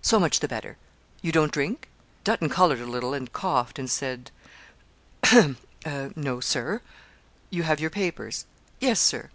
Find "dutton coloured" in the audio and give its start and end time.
2.22-2.78